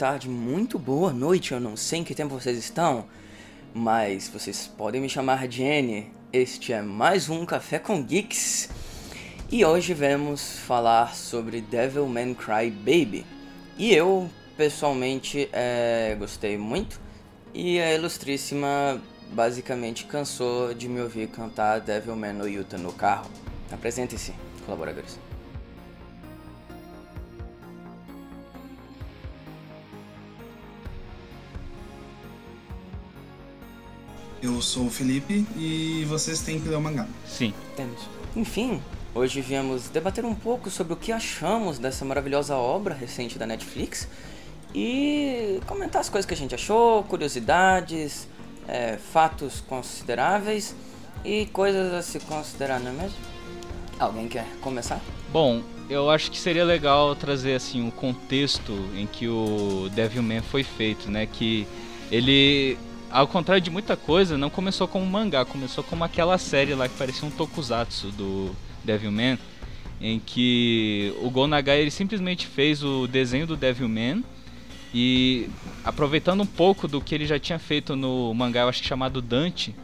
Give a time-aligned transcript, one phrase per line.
[0.00, 1.52] tarde, muito boa noite.
[1.52, 3.04] Eu não sei em que tempo vocês estão,
[3.74, 6.10] mas vocês podem me chamar de N.
[6.32, 8.70] Este é mais um Café com Geeks.
[9.52, 13.26] E hoje vamos falar sobre Devilman Cry Baby.
[13.76, 16.98] E eu, pessoalmente, é, gostei muito.
[17.52, 23.30] E a Ilustríssima basicamente cansou de me ouvir cantar Devilman no Yuta no carro.
[23.70, 24.32] Apresentem-se,
[24.64, 25.29] colaboradores.
[34.42, 37.06] Eu sou o Felipe e vocês têm que ler o mangá.
[37.26, 37.52] Sim.
[37.76, 38.00] Temos.
[38.34, 38.80] Enfim,
[39.14, 44.08] hoje viemos debater um pouco sobre o que achamos dessa maravilhosa obra recente da Netflix
[44.74, 48.26] e comentar as coisas que a gente achou, curiosidades,
[48.66, 50.74] é, fatos consideráveis
[51.22, 53.18] e coisas a se considerar, não é mesmo?
[53.98, 55.02] Alguém quer começar?
[55.30, 60.62] Bom, eu acho que seria legal trazer assim o contexto em que o Devilman foi
[60.62, 61.26] feito, né?
[61.26, 61.66] Que
[62.10, 62.78] ele
[63.10, 66.96] ao contrário de muita coisa, não começou como mangá, começou como aquela série lá que
[66.96, 69.38] parecia um tokusatsu do Devilman,
[70.00, 74.24] em que o Go Nagai ele simplesmente fez o desenho do Devilman
[74.94, 75.48] e
[75.84, 79.20] aproveitando um pouco do que ele já tinha feito no mangá, eu acho que chamado
[79.20, 79.74] Dante,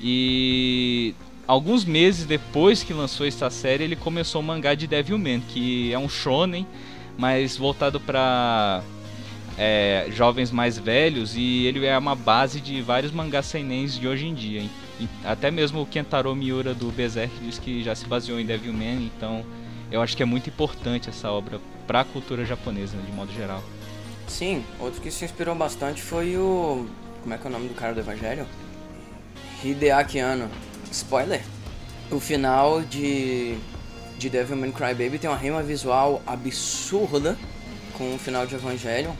[0.00, 1.14] e
[1.46, 5.98] alguns meses depois que lançou essa série, ele começou o mangá de Devilman, que é
[5.98, 6.66] um shonen,
[7.16, 8.82] mas voltado para
[9.58, 14.26] é, jovens mais velhos e ele é uma base de vários mangás seinens de hoje
[14.26, 14.60] em dia.
[14.60, 14.70] Hein?
[15.24, 19.44] Até mesmo o Kentaro Miura do Berserk diz que já se baseou em Devilman, então
[19.90, 23.62] eu acho que é muito importante essa obra para a cultura japonesa de modo geral.
[24.28, 26.86] Sim, outro que se inspirou bastante foi o.
[27.22, 28.46] Como é que é o nome do cara do Evangelho?
[29.64, 30.48] Hideaki Anno.
[30.90, 31.42] Spoiler!
[32.10, 33.56] O final de,
[34.18, 37.36] de Devilman Crybaby tem uma rima visual absurda
[37.94, 39.14] com o final de Evangelho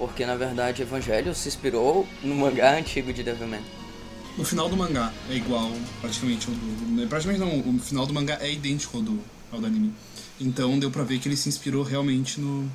[0.00, 3.60] porque na verdade Evangelho se inspirou no mangá antigo de Devilman.
[4.38, 7.06] O final do mangá é igual praticamente ao do.
[7.06, 9.22] Praticamente não, o final do mangá é idêntico ao do,
[9.52, 9.92] ao do anime.
[10.40, 12.66] Então deu pra ver que ele se inspirou realmente no.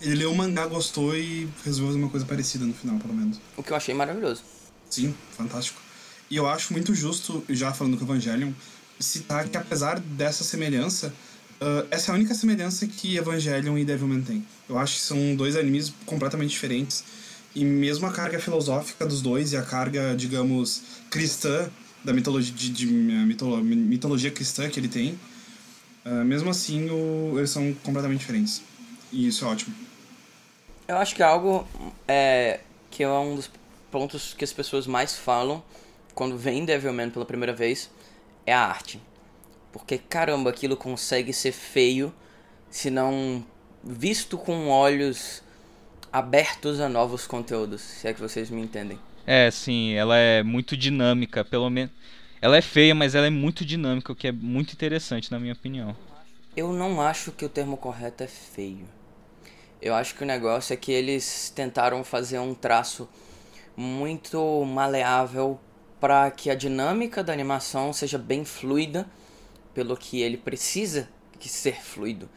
[0.00, 3.38] Ele leu o mangá, gostou e resolveu fazer uma coisa parecida no final, pelo menos.
[3.58, 4.42] O que eu achei maravilhoso.
[4.88, 5.78] Sim, fantástico.
[6.30, 8.52] E eu acho muito justo, já falando com o Evangelion,
[8.98, 11.12] citar que apesar dessa semelhança,
[11.60, 14.46] Uh, essa é a única semelhança que Evangelion e Devilman têm.
[14.68, 17.04] Eu acho que são dois animes completamente diferentes.
[17.54, 21.68] E mesmo a carga filosófica dos dois e a carga, digamos, cristã,
[22.02, 25.18] da mitologia, de, de mitolo, mitologia cristã que ele tem,
[26.06, 28.62] uh, mesmo assim o, eles são completamente diferentes.
[29.12, 29.74] E isso é ótimo.
[30.88, 31.68] Eu acho que algo
[32.08, 32.60] é,
[32.90, 33.50] que é um dos
[33.90, 35.62] pontos que as pessoas mais falam
[36.14, 37.90] quando vem Devilman pela primeira vez
[38.46, 39.00] é a arte.
[39.72, 42.12] Porque caramba, aquilo consegue ser feio
[42.70, 43.44] se não
[43.82, 45.42] visto com olhos
[46.12, 48.98] abertos a novos conteúdos, se é que vocês me entendem.
[49.26, 51.92] É, sim, ela é muito dinâmica, pelo menos.
[52.42, 55.52] Ela é feia, mas ela é muito dinâmica, o que é muito interessante, na minha
[55.52, 55.94] opinião.
[56.56, 58.88] Eu não acho que o termo correto é feio.
[59.80, 63.08] Eu acho que o negócio é que eles tentaram fazer um traço
[63.76, 65.60] muito maleável
[66.00, 69.06] para que a dinâmica da animação seja bem fluida
[69.74, 71.08] pelo que ele precisa
[71.38, 72.28] que ser fluido.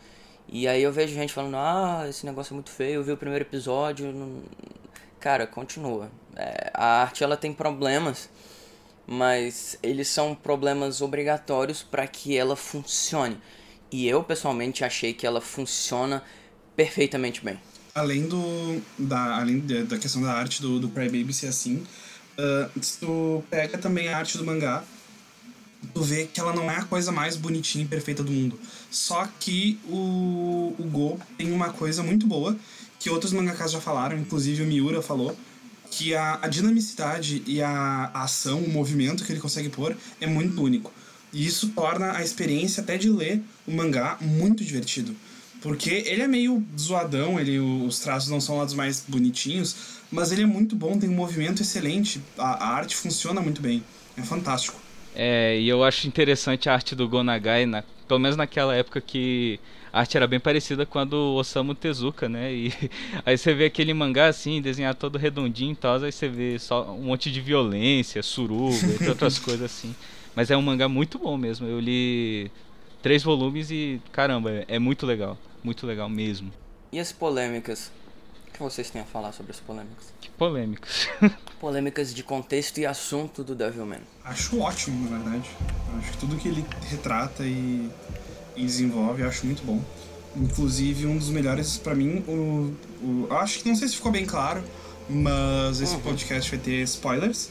[0.48, 3.18] E aí eu vejo gente falando, ah, esse negócio é muito feio, eu vi o
[3.18, 4.12] primeiro episódio.
[4.12, 4.44] Não...
[5.20, 6.12] Cara, continua.
[6.36, 8.30] É, a arte ela tem problemas,
[9.08, 13.38] mas eles são problemas obrigatórios para que ela funcione.
[13.92, 16.24] E eu pessoalmente achei que ela funciona
[16.76, 17.60] perfeitamente bem.
[17.94, 21.86] Além do da além da questão da arte do, do Crybaby ser assim,
[22.38, 24.84] uh, tu pega também a arte do mangá
[25.94, 28.60] tu vê que ela não é a coisa mais bonitinha e perfeita do mundo.
[28.92, 32.56] Só que o, o Go tem uma coisa muito boa,
[33.00, 35.36] que outros mangakas já falaram, inclusive o Miura falou,
[35.92, 40.28] que a, a dinamicidade e a, a ação, o movimento que ele consegue pôr é
[40.28, 40.92] muito único.
[41.31, 45.16] E isso torna a experiência até de ler o mangá muito divertido.
[45.62, 49.75] Porque ele é meio zoadão, ele, os traços não são dos mais bonitinhos,
[50.12, 53.84] mas ele é muito bom, tem um movimento excelente, a, a arte funciona muito bem.
[54.18, 54.82] É fantástico.
[55.15, 59.60] É, e eu acho interessante a arte do Gonagai, na, pelo menos naquela época que
[59.92, 62.51] a arte era bem parecida com a do Osamu Tezuka, né?
[62.51, 62.74] E
[63.25, 66.92] aí você vê aquele mangá assim, desenhado todo redondinho e tal, aí você vê só
[66.92, 69.95] um monte de violência, suruba, entre outras coisas assim.
[70.36, 71.68] Mas é um mangá muito bom mesmo.
[71.68, 72.51] Eu li
[73.04, 76.51] três volumes e caramba, é muito legal, muito legal mesmo.
[76.92, 77.92] E as polêmicas?
[78.54, 80.14] O que vocês têm a falar sobre as polêmicas?
[80.22, 81.08] Que polêmicas?
[81.60, 84.02] polêmicas de contexto e assunto do Devilman.
[84.24, 85.50] Acho ótimo, na verdade.
[85.98, 87.90] Acho que tudo que ele retrata e,
[88.56, 89.82] e desenvolve, eu acho muito bom.
[90.36, 93.34] Inclusive, um dos melhores para mim, o, o.
[93.34, 94.64] Acho que não sei se ficou bem claro,
[95.10, 96.02] mas esse uhum.
[96.02, 97.50] podcast vai ter spoilers.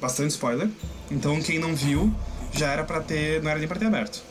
[0.00, 0.70] Bastante spoiler.
[1.10, 2.10] Então quem não viu,
[2.54, 3.42] já era para ter.
[3.42, 4.22] Não era nem pra ter aberto.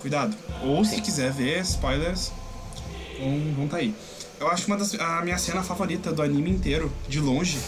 [0.00, 0.36] Cuidado.
[0.62, 2.30] Ou se quiser ver spoilers,
[3.18, 3.92] vão, vão tá aí.
[4.42, 4.92] Eu acho uma das.
[4.98, 7.60] A minha cena favorita do anime inteiro, de longe,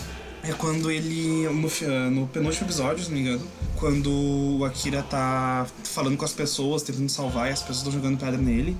[0.42, 1.44] é quando ele.
[1.44, 6.32] No, no penúltimo episódio, se não me engano, quando o Akira tá falando com as
[6.32, 8.76] pessoas, tentando salvar e as pessoas estão jogando pedra nele.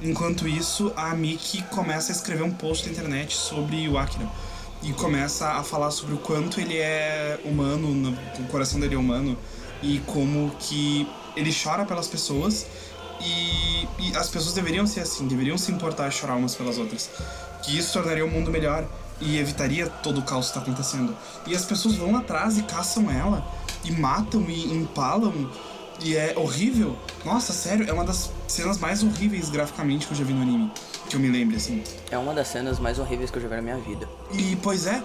[0.00, 4.26] Enquanto isso, a Miki começa a escrever um post na internet sobre o Akira.
[4.82, 9.36] E começa a falar sobre o quanto ele é humano, o coração dele é humano,
[9.82, 11.06] e como que
[11.36, 12.66] ele chora pelas pessoas
[13.20, 17.10] e, e, as pessoas deveriam ser assim, deveriam se importar e chorar umas pelas outras.
[17.62, 18.86] Que isso tornaria o mundo melhor
[19.20, 21.16] e evitaria todo o caos que está acontecendo.
[21.46, 23.46] E as pessoas vão atrás e caçam ela,
[23.84, 25.50] e matam e empalam,
[26.00, 26.96] e é horrível.
[27.24, 30.72] Nossa, sério, é uma das cenas mais horríveis graficamente que eu já vi no anime.
[31.08, 31.82] Que eu me lembre, assim.
[32.10, 34.08] É uma das cenas mais horríveis que eu já vi na minha vida.
[34.32, 35.02] E, pois é,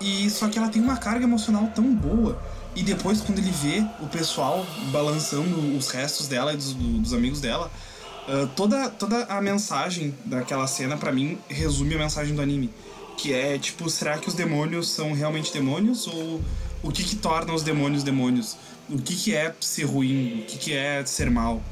[0.00, 2.38] e só que ela tem uma carga emocional tão boa.
[2.74, 7.40] E depois, quando ele vê o pessoal balançando os restos dela e dos, dos amigos
[7.40, 7.70] dela,
[8.28, 12.70] uh, toda, toda a mensagem daquela cena, para mim, resume a mensagem do anime.
[13.18, 16.06] Que é, tipo, será que os demônios são realmente demônios?
[16.06, 16.40] Ou
[16.82, 18.56] o que que torna os demônios demônios?
[18.88, 20.40] O que que é ser ruim?
[20.40, 21.62] O que que é ser mal?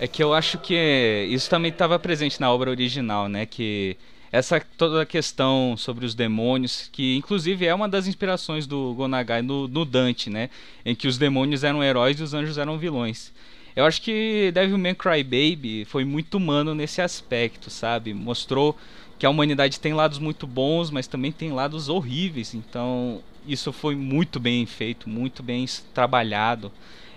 [0.00, 3.44] É que eu acho que isso também estava presente na obra original, né?
[3.44, 3.96] Que
[4.30, 9.42] essa toda a questão sobre os demônios, que inclusive é uma das inspirações do Gonagai
[9.42, 10.50] no, no, Dante, né?
[10.84, 13.32] Em que os demônios eram heróis e os anjos eram vilões.
[13.74, 18.12] Eu acho que Devilman Crybaby foi muito humano nesse aspecto, sabe?
[18.12, 18.76] Mostrou
[19.18, 22.54] que a humanidade tem lados muito bons, mas também tem lados horríveis.
[22.54, 25.64] Então, isso foi muito bem feito, muito bem
[25.94, 26.70] trabalhado.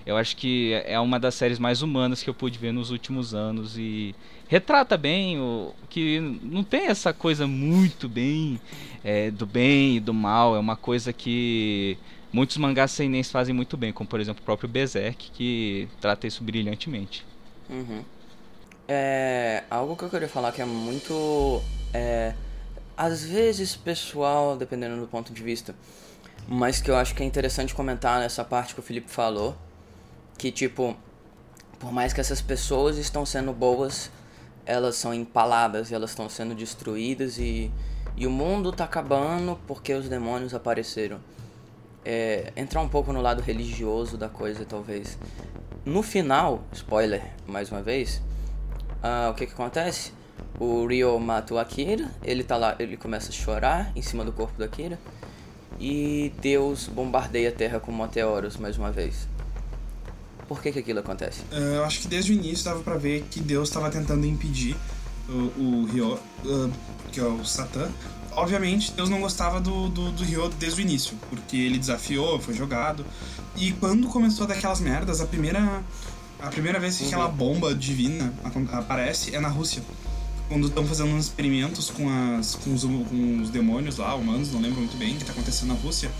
[0.06, 3.34] Eu acho que é uma das séries mais humanas que eu pude ver nos últimos
[3.34, 4.16] anos e
[4.48, 8.60] retrata bem o que não tem essa coisa muito bem
[9.04, 10.56] é, do bem e do mal.
[10.56, 11.98] É uma coisa que
[12.34, 16.44] muitos mangás seinens fazem muito bem, como por exemplo o próprio Berserk, que trata isso
[16.44, 17.26] brilhantemente.
[17.70, 18.04] Uhum.
[18.88, 21.62] É, algo que eu queria falar que é muito.
[21.94, 22.34] É,
[22.98, 25.74] às vezes pessoal, dependendo do ponto de vista,
[26.48, 29.56] mas que eu acho que é interessante comentar nessa parte que o Felipe falou,
[30.38, 30.96] que tipo,
[31.80, 34.12] por mais que essas pessoas estão sendo boas,
[34.66, 37.72] elas são empaladas, elas estão sendo destruídas e,
[38.16, 41.20] e o mundo tá acabando porque os demônios apareceram.
[42.04, 45.18] É, entrar um pouco no lado religioso da coisa, talvez.
[45.86, 48.22] No final, spoiler mais uma vez,
[49.04, 50.12] uh, o que que acontece?
[50.60, 54.32] O Ryo mata o Akira, ele tá lá, ele começa a chorar em cima do
[54.32, 55.00] corpo do Akira
[55.80, 59.28] e Deus bombardeia a Terra com meteoros mais uma vez.
[60.52, 61.40] Por que, que aquilo acontece?
[61.50, 64.76] Uh, eu acho que desde o início dava para ver que Deus estava tentando impedir
[65.30, 66.70] o, o Ryo, uh,
[67.10, 67.90] que é o Satã.
[68.34, 72.54] Obviamente, Deus não gostava do, do, do Ryo desde o início, porque ele desafiou, foi
[72.54, 73.06] jogado.
[73.56, 75.82] E quando começou daquelas merdas, a primeira,
[76.38, 77.10] a primeira vez que uhum.
[77.12, 78.34] aquela bomba divina
[78.74, 79.82] aparece é na Rússia.
[80.50, 84.60] Quando estão fazendo uns experimentos com, as, com, os, com os demônios lá, humanos, não
[84.60, 86.12] lembro muito bem o que está acontecendo na Rússia.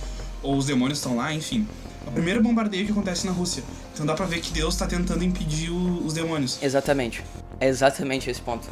[0.42, 1.68] Ou os demônios estão lá, enfim.
[2.06, 3.64] O primeiro bombardeio que acontece na Rússia.
[3.94, 6.58] Então dá pra ver que Deus tá tentando impedir o, os demônios.
[6.62, 7.24] Exatamente.
[7.60, 8.68] É exatamente esse ponto.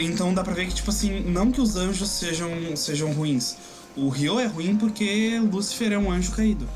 [0.00, 3.56] Então dá pra ver que, tipo assim, não que os anjos sejam, sejam ruins.
[3.96, 6.68] O Rio é ruim porque Lúcifer é um anjo caído.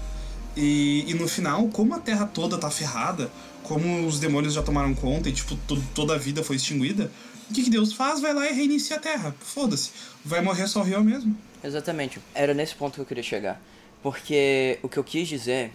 [0.57, 3.31] E, e no final, como a Terra toda tá ferrada,
[3.63, 7.11] como os demônios já tomaram conta e, tipo, to toda a vida foi extinguida,
[7.51, 8.21] o que, que Deus faz?
[8.21, 9.35] Vai lá e reinicia a Terra.
[9.41, 9.91] Foda-se.
[10.25, 11.37] Vai morrer só o Rio mesmo.
[11.63, 12.19] Exatamente.
[12.35, 13.61] Era nesse ponto que eu queria chegar.
[14.03, 15.73] Porque o que eu quis dizer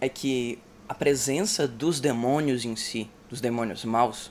[0.00, 4.30] é que a presença dos demônios em si, dos demônios maus,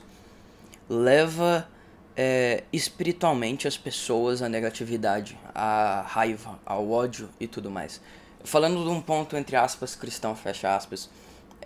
[0.88, 1.68] leva
[2.16, 8.00] é, espiritualmente as pessoas à negatividade, à raiva, ao ódio e tudo mais.
[8.44, 11.10] Falando de um ponto entre aspas cristão, fecha aspas,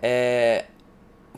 [0.01, 0.65] é,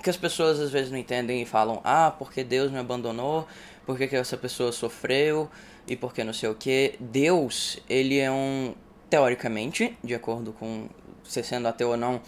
[0.02, 3.48] que as pessoas às vezes não entendem e falam, ah, porque Deus me abandonou,
[3.86, 5.50] porque que essa pessoa sofreu
[5.88, 6.96] e porque não sei o que.
[7.00, 8.74] Deus, ele é um,
[9.10, 10.90] teoricamente, de acordo com
[11.24, 12.22] você sendo ateu ou não,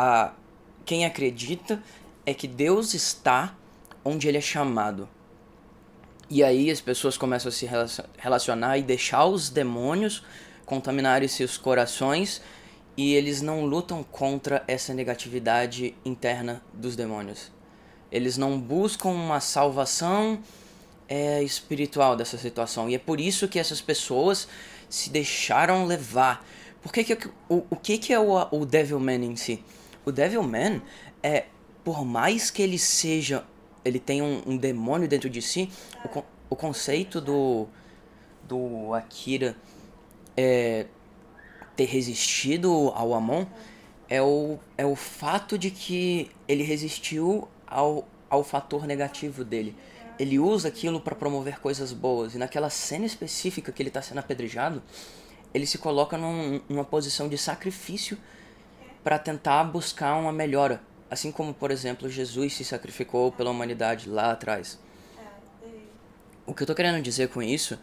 [0.00, 0.32] a
[0.84, 1.82] quem acredita
[2.24, 3.56] é que Deus está
[4.04, 5.08] onde ele é chamado.
[6.30, 7.68] E aí as pessoas começam a se
[8.16, 10.22] relacionar e deixar os demônios
[10.64, 12.40] contaminarem seus corações
[12.96, 17.50] e eles não lutam contra essa negatividade interna dos demônios.
[18.12, 20.38] Eles não buscam uma salvação
[21.08, 22.88] é, espiritual dessa situação.
[22.88, 24.46] E é por isso que essas pessoas
[24.88, 26.46] se deixaram levar.
[26.80, 29.64] Por que que, o, o que, que é o, o Devilman em si?
[30.08, 30.80] O Devilman
[31.22, 31.44] é,
[31.84, 33.44] por mais que ele seja,
[33.84, 35.70] ele tenha um, um demônio dentro de si,
[36.02, 37.66] o, o conceito do,
[38.44, 39.54] do Akira
[40.34, 40.86] é,
[41.76, 43.44] ter resistido ao Amon
[44.08, 49.76] é o, é o fato de que ele resistiu ao, ao fator negativo dele.
[50.18, 52.34] Ele usa aquilo para promover coisas boas.
[52.34, 54.82] E naquela cena específica que ele está sendo apedrejado,
[55.52, 58.16] ele se coloca num, numa posição de sacrifício
[59.08, 60.82] para tentar buscar uma melhora.
[61.10, 64.78] Assim como, por exemplo, Jesus se sacrificou pela humanidade lá atrás.
[66.44, 67.78] O que eu tô querendo dizer com isso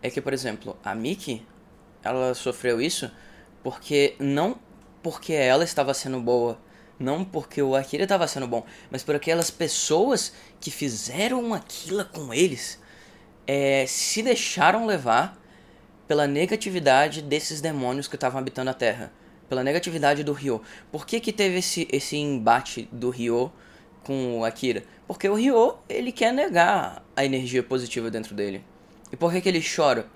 [0.00, 1.46] é que, por exemplo, a Miki,
[2.02, 3.10] ela sofreu isso
[3.62, 4.58] porque não
[5.02, 6.58] porque ela estava sendo boa,
[6.98, 12.32] não porque o Akira estava sendo bom, mas por aquelas pessoas que fizeram aquilo com
[12.32, 12.80] eles
[13.46, 15.38] é, se deixaram levar
[16.08, 19.12] pela negatividade desses demônios que estavam habitando a Terra,
[19.50, 20.62] pela negatividade do Ryo.
[20.92, 23.50] Por que, que teve esse, esse embate do Ryo
[24.04, 24.84] com o Akira?
[25.08, 28.64] Porque o Ryo ele quer negar a energia positiva dentro dele.
[29.12, 30.06] E por que, que ele chora?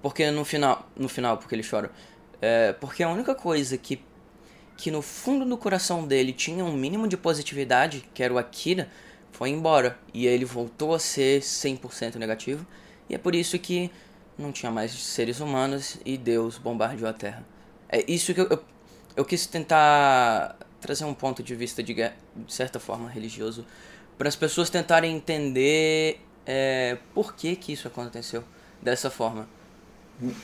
[0.00, 1.90] Porque no final, no final, porque ele chora.
[2.40, 4.00] É, porque a única coisa que,
[4.74, 8.88] que no fundo do coração dele tinha um mínimo de positividade, que era o Akira,
[9.32, 9.98] foi embora.
[10.14, 12.66] E ele voltou a ser 100% negativo.
[13.06, 13.90] E é por isso que
[14.38, 17.44] não tinha mais seres humanos e Deus bombardeou a Terra.
[17.88, 18.62] É isso que eu, eu,
[19.18, 22.12] eu quis tentar trazer um ponto de vista de, de
[22.46, 23.66] certa forma religioso
[24.16, 28.44] para as pessoas tentarem entender é, por que que isso aconteceu
[28.80, 29.48] dessa forma.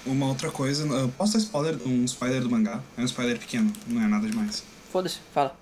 [0.05, 0.85] Uma outra coisa,
[1.17, 2.83] posso dar spoiler, um spoiler do mangá?
[2.99, 4.65] É um spoiler pequeno, não é nada demais.
[4.91, 5.57] Foda-se, fala.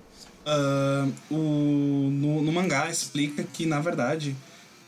[0.46, 4.34] Uh, o, no, no, mangá explica que, na verdade,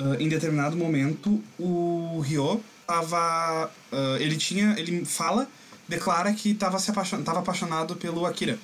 [0.01, 3.71] uh, em determinado momento, o Ryo tava.
[3.93, 4.75] Uh, ele tinha.
[4.79, 5.47] Ele fala,
[5.89, 8.59] declara que tava, se apaixon, apaixonado pelo Akira.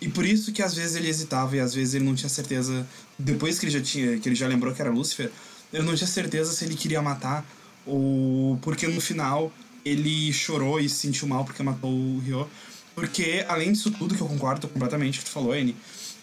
[0.00, 2.86] E por isso que às vezes ele hesitava e às vezes ele não tinha certeza.
[3.18, 4.18] Depois que ele já tinha.
[4.18, 5.30] que ele já lembrou que era Lúcifer,
[5.72, 7.44] ele não tinha certeza se ele queria matar
[7.86, 8.58] ou.
[8.62, 9.52] porque no final
[9.84, 12.48] ele chorou e se sentiu mal porque matou o Ryo.
[12.94, 15.74] Porque, além disso tudo, que eu concordo completamente que tu falou, Annie,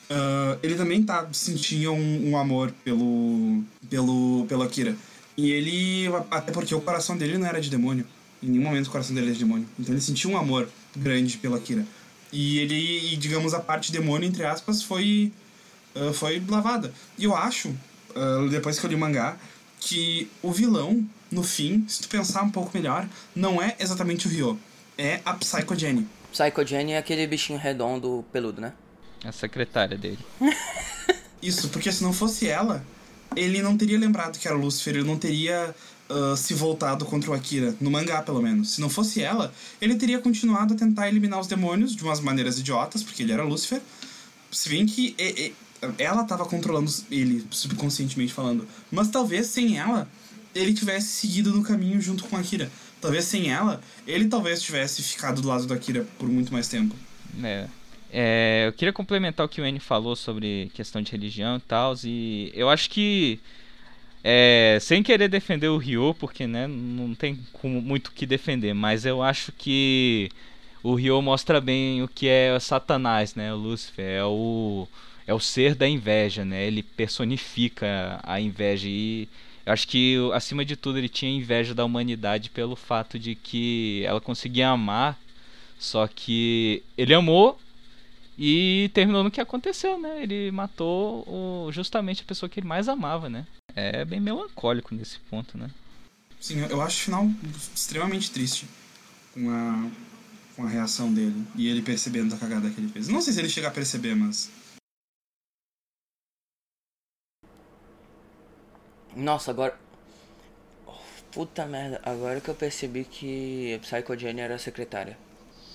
[0.10, 4.95] uh, ele também tá, sentia um, um, amor pelo, pelo, pelo Akira.
[5.36, 8.05] E ele, até porque o coração dele não era de demônio.
[8.41, 9.67] Em nenhum momento o coração dele era de demônio.
[9.79, 11.86] Então ele sentia um amor grande pelo Akira.
[12.31, 15.31] E ele, digamos, a parte demônio, entre aspas, foi,
[15.95, 16.93] uh, foi lavada.
[17.17, 19.38] E eu acho, uh, depois que eu li o mangá,
[19.79, 24.29] que o vilão no fim, se tu pensar um pouco melhor, não é exatamente o
[24.29, 24.60] Ryo,
[24.98, 26.07] é a Psycho Jenny.
[26.31, 28.74] Psycho Jenny é aquele bichinho redondo peludo, né?
[29.24, 30.19] A secretária dele.
[31.41, 32.86] Isso, porque se não fosse ela,
[33.36, 35.74] ele não teria lembrado que era Lucifer, ele não teria
[36.11, 38.71] uh, se voltado contra o Akira, no mangá pelo menos.
[38.71, 42.59] Se não fosse ela, ele teria continuado a tentar eliminar os demônios de umas maneiras
[42.59, 43.81] idiotas, porque ele era Lucifer.
[44.51, 45.55] Se bem que e, e,
[45.97, 48.67] ela estava controlando ele, subconscientemente falando.
[48.91, 50.07] Mas talvez sem ela,
[50.53, 52.69] ele tivesse seguido no caminho junto com Akira.
[52.99, 56.95] Talvez sem ela, ele talvez tivesse ficado do lado da Akira por muito mais tempo.
[57.43, 57.67] É.
[58.11, 61.95] é eu queria complementar o que o N falou sobre questão de religião e tal,
[62.03, 63.39] e eu acho que
[64.23, 69.05] é, sem querer defender o Ryo, porque né, não tem muito o que defender, mas
[69.05, 70.29] eu acho que
[70.83, 74.87] o Ryo mostra bem o que é Satanás, né, o Lúcifer, é o,
[75.25, 79.27] é o ser da inveja, né, ele personifica a inveja e
[79.65, 84.03] eu acho que, acima de tudo, ele tinha inveja da humanidade pelo fato de que
[84.05, 85.19] ela conseguia amar,
[85.77, 87.59] só que ele amou
[88.37, 90.23] e terminou no que aconteceu, né?
[90.23, 93.45] Ele matou o, justamente a pessoa que ele mais amava, né?
[93.75, 95.69] É bem melancólico nesse ponto, né?
[96.39, 97.29] Sim, eu acho o final
[97.73, 98.67] extremamente triste
[99.33, 99.89] com a,
[100.55, 103.07] com a reação dele e ele percebendo a cagada que ele fez.
[103.07, 104.49] Não sei se ele chega a perceber, mas
[109.15, 109.77] Nossa, agora.
[111.31, 115.17] Puta merda, agora que eu percebi que Psycho Jenny era a secretária.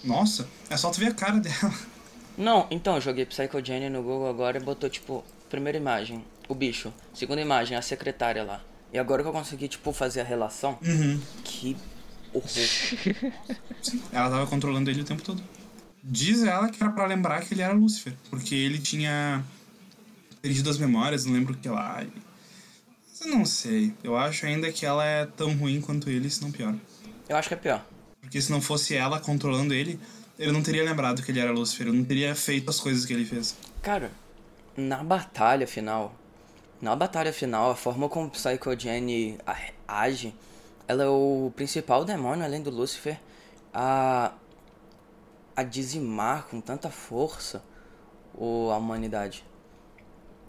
[0.04, 1.74] Nossa, é só tu ver a cara dela.
[2.36, 6.54] Não, então, eu joguei Psycho Jenny no Google agora e botou, tipo, primeira imagem, o
[6.54, 6.92] bicho.
[7.14, 8.62] Segunda imagem, a secretária lá.
[8.92, 11.20] E agora que eu consegui, tipo, fazer a relação, uhum.
[11.44, 11.76] que
[12.32, 12.48] horror.
[14.12, 15.42] ela tava controlando ele o tempo todo.
[16.02, 19.44] Diz ela que era pra lembrar que ele era Lúcifer, porque ele tinha
[20.40, 22.04] perdido as memórias, não lembro o que lá.
[23.20, 23.92] Eu não sei.
[24.04, 26.74] Eu acho ainda que ela é tão ruim quanto ele, se não pior.
[27.28, 27.84] Eu acho que é pior.
[28.20, 29.98] Porque se não fosse ela controlando ele,
[30.38, 33.12] ele não teria lembrado que ele era Lucifer, ele não teria feito as coisas que
[33.12, 33.56] ele fez.
[33.82, 34.12] Cara,
[34.76, 36.14] na batalha final,
[36.80, 39.38] na batalha final, a forma como Psycho Jenny
[39.86, 40.34] age,
[40.86, 43.18] ela é o principal demônio, além do Lucifer,
[43.72, 44.32] a,
[45.54, 47.62] a dizimar com tanta força
[48.34, 49.44] o, a humanidade.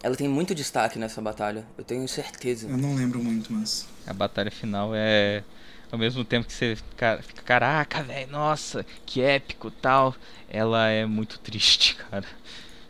[0.02, 2.68] ela tem muito destaque nessa batalha, eu tenho certeza.
[2.68, 3.86] Eu não lembro muito, mas.
[4.06, 5.42] A batalha final é.
[5.90, 10.14] Ao mesmo tempo que você fica, fica caraca, velho, nossa, que épico tal.
[10.48, 12.26] Ela é muito triste, cara.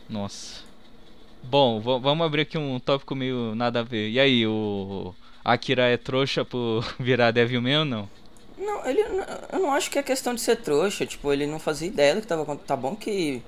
[0.09, 0.68] Nossa.
[1.43, 4.09] Bom, vamos abrir aqui um tópico meio nada a ver.
[4.09, 8.09] E aí, o Akira é trouxa por virar Devilman ou não?
[8.57, 9.01] Não, ele.
[9.51, 11.05] Eu não acho que é questão de ser trouxa.
[11.05, 13.41] Tipo, ele não fazia ideia do que tava Tá bom que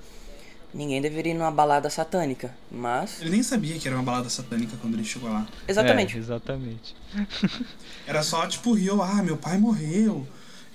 [0.74, 3.22] ninguém deveria ir numa balada satânica, mas.
[3.22, 5.46] Ele nem sabia que era uma balada satânica quando ele chegou lá.
[5.68, 6.16] Exatamente.
[6.16, 6.96] É, exatamente.
[8.08, 10.26] era só tipo, Rio, ah, meu pai morreu.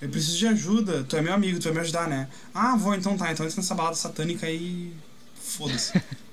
[0.01, 1.05] Eu preciso de ajuda.
[1.05, 2.29] Tu é meu amigo, tu vai me ajudar, né?
[2.55, 3.33] Ah, vou então tá.
[3.33, 4.93] Então entra nessa balada satânica e.
[5.35, 6.01] Foda-se.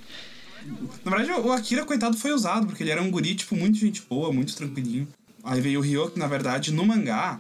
[1.04, 4.02] Na verdade, o Akira, coitado, foi usado, porque ele era um guri, tipo, muito gente
[4.10, 5.08] boa, muito tranquilinho.
[5.44, 7.40] Aí veio o Ryo, que na verdade, no mangá,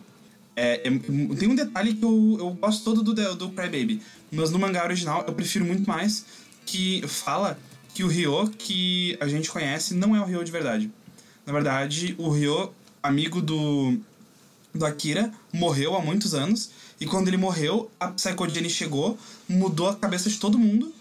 [0.55, 0.91] é, é,
[1.39, 4.01] tem um detalhe que eu, eu gosto todo do, do Crybaby,
[4.31, 6.25] mas no mangá original eu prefiro muito mais
[6.65, 7.57] que fala
[7.93, 10.91] que o Ryo que a gente conhece não é o Ryo de verdade.
[11.45, 13.97] Na verdade, o Ryo, amigo do,
[14.73, 19.89] do Akira, morreu há muitos anos, e quando ele morreu, a Psycho Jenny chegou, mudou
[19.89, 20.93] a cabeça de todo mundo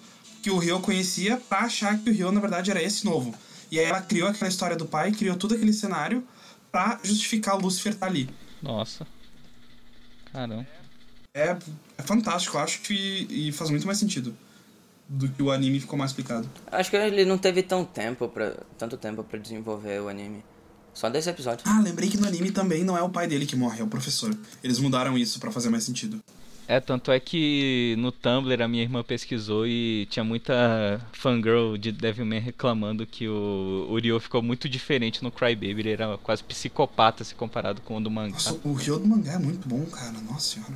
[0.42, 3.34] que o Ryo conhecia pra achar que o Ryo, na verdade, era esse novo.
[3.70, 6.26] E aí ela criou aquela história do pai, criou todo aquele cenário
[6.70, 8.28] pra justificar o Lucifer estar tá ali.
[8.60, 9.06] Nossa.
[10.32, 10.66] Caramba.
[11.32, 11.56] É,
[11.96, 14.36] é fantástico, eu acho que e faz muito mais sentido
[15.08, 16.48] do que o anime ficou mais explicado.
[16.70, 20.44] Acho que ele não teve tão tempo pra, tanto tempo para desenvolver o anime.
[20.94, 21.64] Só desse episódio.
[21.66, 23.88] Ah, lembrei que no anime também não é o pai dele que morre, é o
[23.88, 24.36] professor.
[24.62, 26.22] Eles mudaram isso para fazer mais sentido.
[26.72, 31.92] É, tanto é que no Tumblr a minha irmã pesquisou e tinha muita fangirl de
[31.92, 35.66] Devilman reclamando que o, Ryo ficou muito diferente no Crybaby.
[35.66, 38.32] Ele era quase psicopata se comparado com o do mangá.
[38.32, 40.12] Nossa, o Ryo do mangá é muito bom, cara.
[40.12, 40.72] Nossa senhora.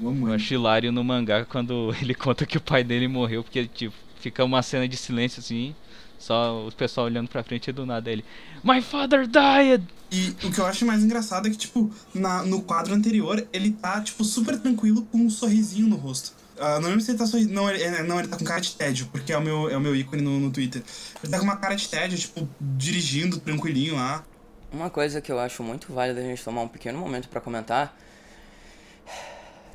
[0.00, 3.44] Eu amo Eu acho hilário no mangá quando ele conta que o pai dele morreu,
[3.44, 5.74] porque tipo, fica uma cena de silêncio assim,
[6.20, 8.24] só o pessoal olhando pra frente e do nada ele.
[8.62, 9.82] My father died!
[10.12, 13.70] E o que eu acho mais engraçado é que, tipo, na, no quadro anterior, ele
[13.70, 16.32] tá, tipo, super tranquilo com um sorrisinho no rosto.
[16.58, 17.54] Uh, não lembro se ele tá sorrindo.
[17.54, 19.76] Não ele, é, não, ele tá com cara de tédio, porque é o meu, é
[19.76, 20.82] o meu ícone no, no Twitter.
[21.22, 24.22] Ele tá com uma cara de tédio, tipo, dirigindo tranquilinho lá.
[24.70, 27.96] Uma coisa que eu acho muito válida a gente tomar um pequeno momento para comentar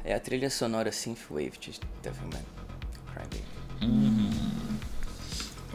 [0.04, 2.44] é a trilha sonora Synthwave de Devilman
[3.12, 3.44] Crybaby.
[3.82, 4.65] Uhum.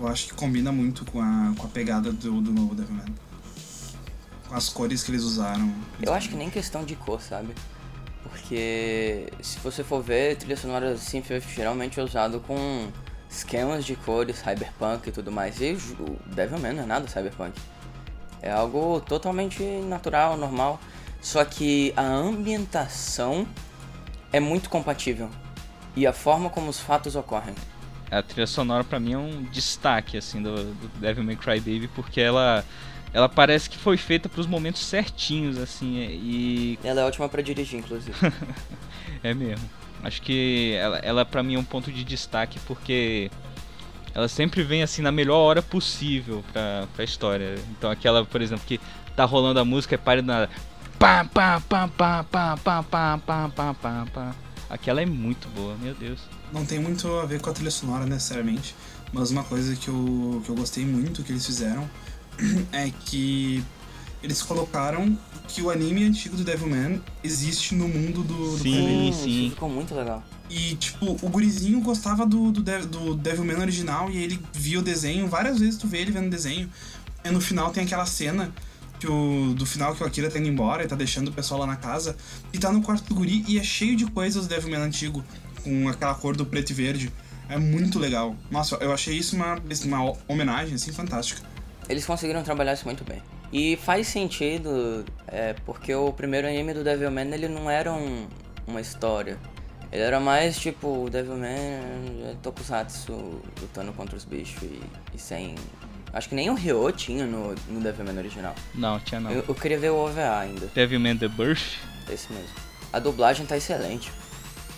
[0.00, 3.04] Eu acho que combina muito com a, com a pegada do, do novo Devilman
[4.50, 5.72] as cores que eles usaram.
[6.02, 7.54] Eu acho que nem questão de cor, sabe?
[8.22, 12.88] Porque se você for ver, trilha sonora Synthwave geralmente é usado com
[13.28, 15.60] esquemas de cores, cyberpunk e tudo mais.
[15.60, 17.58] E o Devilman não é nada cyberpunk.
[18.42, 20.80] É algo totalmente natural, normal.
[21.20, 23.46] Só que a ambientação
[24.32, 25.30] é muito compatível.
[25.94, 27.54] E a forma como os fatos ocorrem.
[28.10, 31.88] A trilha sonora para mim é um destaque assim do, do Devil May Cry Baby
[31.94, 32.64] porque ela
[33.12, 36.78] ela parece que foi feita para os momentos certinhos, assim, é, e...
[36.84, 38.16] Ela é ótima para dirigir, inclusive.
[39.22, 39.68] é mesmo.
[40.02, 43.30] Acho que ela, ela para mim é um ponto de destaque porque
[44.14, 47.56] ela sempre vem assim na melhor hora possível pra, pra história.
[47.70, 48.80] Então aquela, por exemplo, que
[49.14, 50.48] tá rolando a música e para nada.
[50.98, 54.34] Pá, pá, pá, pá, pá, pá, pá, pá, pá, pá, pá.
[54.70, 56.20] Aquela é muito boa, meu Deus.
[56.52, 58.74] Não tem muito a ver com a trilha sonora necessariamente,
[59.12, 61.88] mas uma coisa que eu, que eu gostei muito que eles fizeram
[62.72, 63.62] é que
[64.22, 65.16] eles colocaram
[65.48, 69.50] que o anime antigo do Devilman existe no mundo do, do Sim, sim.
[69.50, 70.22] Ficou muito legal.
[70.48, 75.26] E, tipo, o gurizinho gostava do, do, do Devilman original e ele via o desenho.
[75.28, 76.68] Várias vezes tu vê ele vendo o desenho.
[77.24, 78.52] E no final tem aquela cena
[78.98, 81.60] que o, do final que o Akira tá indo embora e tá deixando o pessoal
[81.60, 82.16] lá na casa.
[82.52, 85.24] E tá no quarto do guri e é cheio de coisas do Devilman antigo.
[85.62, 87.12] Com aquela cor do preto e verde.
[87.48, 88.36] É muito legal.
[88.50, 91.42] Nossa, eu achei isso uma, uma homenagem, assim, fantástica.
[91.88, 93.20] Eles conseguiram trabalhar isso muito bem.
[93.52, 98.28] E faz sentido, é, porque o primeiro anime do Devilman ele não era um,
[98.66, 99.36] uma história.
[99.90, 104.80] Ele era mais tipo o Devilman é, Tokusatsu lutando contra os bichos e,
[105.12, 105.56] e, sem.
[106.12, 108.54] Acho que nem o Ryo tinha no, no Devilman original.
[108.72, 109.32] Não, tinha não.
[109.32, 110.66] Eu, eu queria ver o OVA ainda.
[110.72, 111.78] Devilman The Birth?
[112.08, 112.54] Esse mesmo.
[112.92, 114.12] A dublagem tá excelente.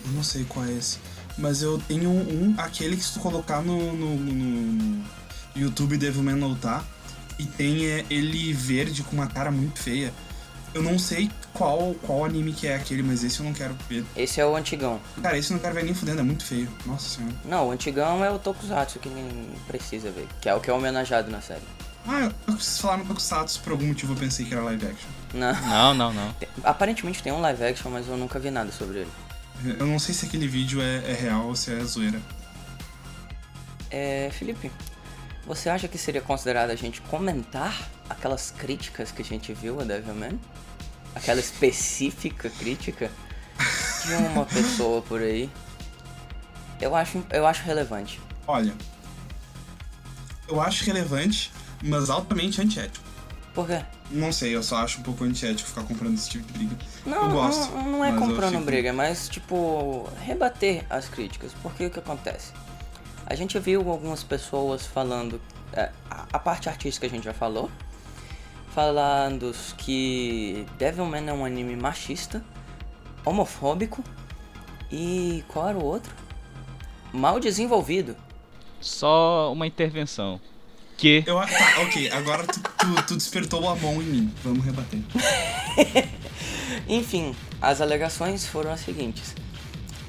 [0.07, 0.99] Não sei qual é esse.
[1.37, 5.03] Mas eu tenho um, aquele que se tu colocar no, no, no
[5.55, 6.83] YouTube Devilman Lutar,
[7.39, 10.13] e tem é, ele verde com uma cara muito feia.
[10.73, 14.03] Eu não sei qual, qual anime que é aquele, mas esse eu não quero ver.
[14.15, 14.99] Esse é o antigão.
[15.21, 16.67] Cara, esse eu não quero ver nem fudendo, é muito feio.
[16.85, 17.35] Nossa senhora.
[17.45, 20.27] Não, o antigão é o Tokusatsu, que nem precisa ver.
[20.41, 21.61] Que é o que é homenageado na série.
[22.07, 25.09] Ah, vocês falaram Tokusatsu, por algum motivo eu pensei que era live action.
[25.33, 25.53] Não.
[25.61, 26.35] Não, não, não.
[26.63, 29.11] Aparentemente tem um live action, mas eu nunca vi nada sobre ele.
[29.65, 32.21] Eu não sei se aquele vídeo é, é real ou se é zoeira.
[33.89, 34.71] É, Felipe,
[35.45, 39.83] Você acha que seria considerado a gente comentar aquelas críticas que a gente viu a
[39.83, 40.39] Devilman?
[41.15, 43.11] Aquela específica crítica
[44.05, 45.49] de uma pessoa por aí?
[46.81, 48.19] Eu acho, eu acho relevante.
[48.47, 48.73] Olha,
[50.47, 53.05] eu acho relevante, mas altamente antiético.
[53.53, 53.85] Por quê?
[54.13, 56.77] Não sei, eu só acho um pouco antiético ficar comprando esse tipo de briga.
[57.05, 57.71] Não, eu gosto.
[57.73, 61.51] não, não é mas comprando fico- briga, é mais tipo rebater as críticas.
[61.63, 62.51] Porque o que acontece?
[63.25, 65.41] A gente viu algumas pessoas falando,
[65.73, 67.71] é, a, a parte artística a gente já falou,
[68.73, 72.43] falando que Devilman é um anime machista,
[73.25, 74.03] homofóbico
[74.91, 76.13] e qual era o outro?
[77.11, 78.15] Mal desenvolvido.
[78.81, 80.39] Só uma intervenção.
[80.97, 84.33] Que Eu, tá, ok, agora tu, tu, tu despertou o Amon em mim.
[84.43, 84.99] Vamos rebater.
[86.87, 89.35] Enfim, as alegações foram as seguintes: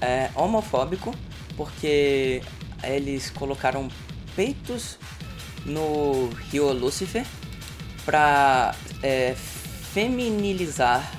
[0.00, 1.14] é homofóbico,
[1.56, 2.42] porque
[2.82, 3.88] eles colocaram
[4.36, 4.98] peitos
[5.64, 7.26] no Rio Lucifer
[8.04, 9.34] pra é,
[9.92, 11.10] feminilizar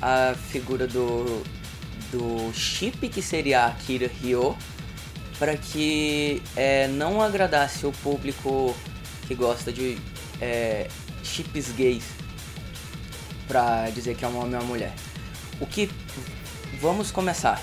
[0.00, 1.42] a figura do,
[2.12, 4.56] do chip que seria a Akira Ryo
[5.38, 8.74] para que é, não agradasse o público
[9.26, 9.98] que gosta de
[10.40, 10.88] é,
[11.22, 12.04] chips gays
[13.46, 14.94] pra dizer que é um homem ou uma mulher.
[15.60, 15.90] O que.
[16.80, 17.60] Vamos começar.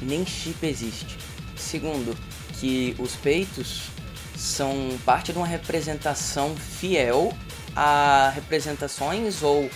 [0.00, 1.16] Nem chip existe.
[1.56, 2.16] Segundo,
[2.58, 3.84] que os peitos
[4.36, 7.32] são parte de uma representação fiel
[7.74, 9.68] a representações ou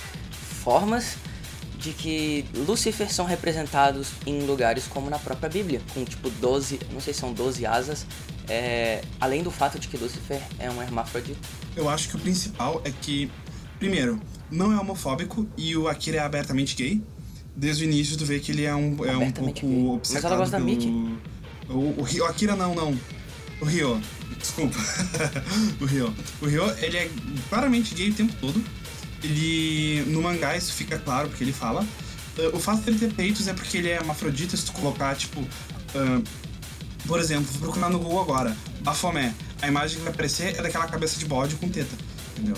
[0.63, 1.17] formas
[1.83, 7.01] de que Lúcifer são representados em lugares como na própria Bíblia, com tipo 12, não
[7.01, 8.07] sei se são 12 asas,
[8.49, 11.39] é, além do fato de que Lúcifer é um hermafrodita.
[11.75, 13.31] Eu acho que o principal é que,
[13.79, 17.03] primeiro, não é homofóbico e o Akira é abertamente gay.
[17.55, 19.87] Desde o início tu vê que ele é um, é um pouco gay.
[19.89, 20.71] obcecado Mas ela gosta da pelo...
[20.71, 21.19] Mickey.
[21.69, 22.99] O, o, Rio- o Akira não, não.
[23.61, 24.01] O Ryo.
[24.39, 24.79] Desculpa.
[25.81, 26.15] o Ryo.
[26.41, 27.11] O Ryo, ele é
[27.49, 28.63] claramente gay o tempo todo.
[29.23, 30.05] Ele.
[30.07, 31.83] No mangá isso fica claro porque ele fala.
[32.37, 35.41] Uh, o fato dele ter peitos é porque ele é hermafrodita, se tu colocar, tipo.
[35.41, 36.23] uh,
[37.07, 38.57] por exemplo, vou procurar no Google agora.
[38.81, 39.35] Bafomé.
[39.61, 41.97] A imagem que vai aparecer é daquela cabeça de bode com teta.
[42.33, 42.57] Entendeu?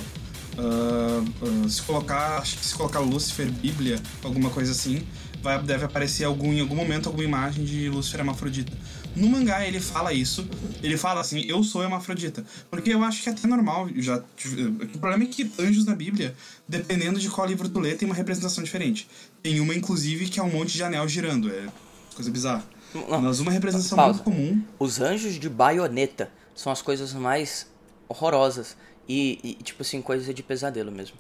[0.59, 1.23] Ah,
[1.69, 5.07] se colocar, acho que se colocar Lúcifer, Bíblia, alguma coisa assim,
[5.45, 8.73] vai, deve aparecer algum, em algum momento alguma imagem de Lúcifer hermafrodita.
[9.15, 10.49] No mangá ele fala isso,
[10.83, 12.45] ele fala assim, eu sou hermafrodita.
[12.71, 16.35] Porque eu acho que é até normal, já o problema é que anjos na Bíblia,
[16.67, 19.07] dependendo de qual livro tu lê, tem uma representação diferente.
[19.43, 21.69] Tem uma, inclusive, que é um monte de anel girando, é
[22.15, 22.65] coisa bizarra.
[22.95, 24.13] Não, Mas uma representação pausa.
[24.13, 27.67] muito comum Os anjos de baioneta são as coisas mais
[28.09, 28.77] horrorosas.
[29.07, 31.17] E, e, tipo assim, coisa de pesadelo mesmo.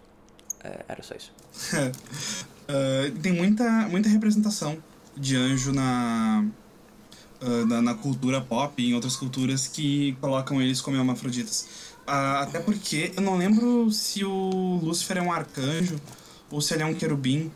[0.62, 1.32] É, era só isso.
[2.68, 4.76] Ah, tem muita, muita representação
[5.16, 6.44] de anjo na,
[7.40, 11.66] ah, na, na cultura pop e em outras culturas que colocam eles como hermafroditas.
[12.06, 16.00] Ah, até porque eu não lembro se o Lúcifer é um arcanjo
[16.50, 17.50] ou se ele é um querubim,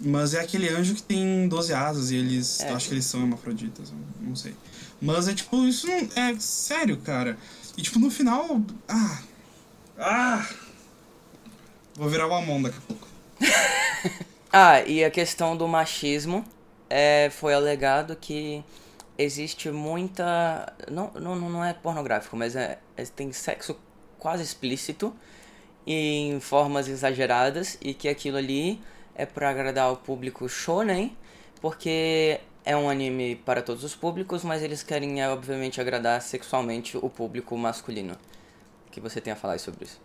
[0.00, 2.60] mas é aquele anjo que tem 12 asas e eles.
[2.60, 2.72] É.
[2.72, 4.54] Acho que eles são hermafroditas, não sei.
[5.00, 6.08] Mas é tipo, isso não.
[6.14, 7.38] É sério, cara.
[7.76, 8.60] E tipo, no final.
[8.88, 9.22] Ah!
[9.98, 10.48] Ah!
[11.94, 13.08] Vou virar o Amon daqui a pouco.
[14.58, 16.42] Ah, e a questão do machismo
[16.88, 18.64] é, foi alegado que
[19.18, 20.72] existe muita.
[20.90, 23.76] Não, não, não é pornográfico, mas é, é- tem sexo
[24.18, 25.14] quase explícito
[25.86, 28.80] em formas exageradas e que aquilo ali
[29.14, 31.16] é pra agradar o público shonen,
[31.60, 36.96] porque é um anime para todos os públicos, mas eles querem, é, obviamente, agradar sexualmente
[36.98, 38.14] o público masculino.
[38.88, 40.00] O que você tem a falar sobre isso?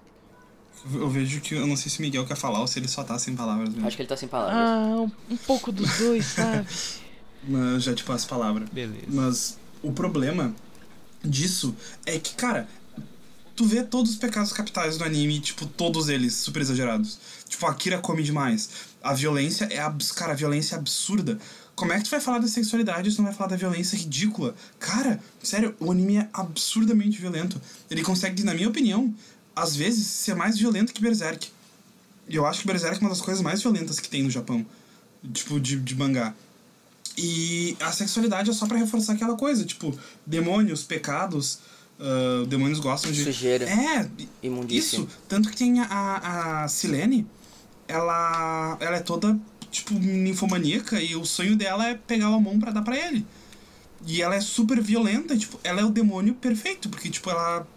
[0.94, 3.04] Eu vejo que eu não sei se o Miguel quer falar ou se ele só
[3.04, 3.86] tá sem palavras mesmo.
[3.86, 4.56] Acho que ele tá sem palavras.
[4.58, 6.68] Ah, um, um pouco dos dois, sabe?
[7.48, 8.68] Mas já tipo as palavras.
[8.70, 9.06] Beleza.
[9.08, 10.56] Mas o problema
[11.24, 12.68] disso é que, cara,
[13.56, 17.20] tu vê todos os pecados capitais do anime, tipo, todos eles super exagerados.
[17.48, 18.70] Tipo, a Akira come demais.
[19.04, 20.12] A violência é abs...
[20.12, 21.38] Cara, a violência é absurda.
[21.76, 24.56] Como é que tu vai falar da sexualidade se não vai falar da violência ridícula?
[24.80, 27.60] Cara, sério, o anime é absurdamente violento.
[27.90, 29.14] Ele consegue, na minha opinião,
[29.56, 31.50] às vezes, ser mais violento que Berserk.
[32.28, 34.66] E eu acho que Berserk é uma das coisas mais violentas que tem no Japão.
[35.34, 36.34] Tipo, de, de mangá.
[37.18, 41.60] E a sexualidade é só pra reforçar aquela coisa, tipo, demônios, pecados.
[42.00, 43.24] ah, demônios gostam de.
[43.24, 43.66] Sujeira.
[43.70, 44.10] É,
[44.42, 44.98] Imundícia.
[44.98, 45.08] isso.
[45.28, 47.28] Tanto que tem a, a Silene,
[47.88, 49.38] ela, ela é toda,
[49.70, 53.26] tipo, ninfomaníaca e o sonho dela é pegar o Amon pra dar pra ele.
[54.08, 57.68] E ela é super violenta, tipo, ela é o demônio perfeito, porque, tipo, ela.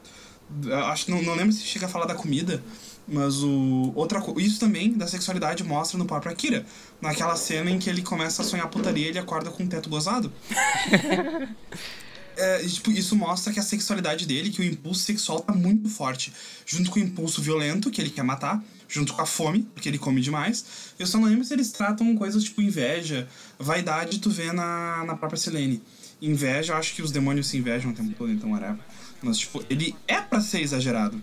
[0.64, 2.62] Eu Acho que não, não lembro se chega a falar da comida,
[3.06, 3.92] mas o.
[3.94, 6.64] Outra Isso também da sexualidade mostra no próprio Akira.
[7.00, 10.32] Naquela cena em que ele começa a sonhar putaria ele acorda com o teto gozado.
[12.36, 16.32] é, tipo, isso mostra que a sexualidade dele, que o impulso sexual tá muito forte.
[16.64, 19.98] Junto com o impulso violento, que ele quer matar, junto com a fome, porque ele
[19.98, 20.64] come demais.
[20.98, 23.28] Eu só não lembro se eles tratam coisas tipo inveja,
[23.58, 25.82] vaidade, tu vê na, na própria Selene.
[26.22, 28.80] Inveja, eu acho que os demônios se invejam o tempo todo, então whatever.
[29.24, 31.20] Mas, tipo, ele é para ser exagerado.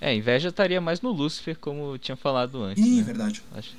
[0.00, 2.84] É, inveja estaria mais no Lúcifer, como eu tinha falado antes.
[2.84, 3.02] Ih, né?
[3.02, 3.42] verdade.
[3.54, 3.76] Acho.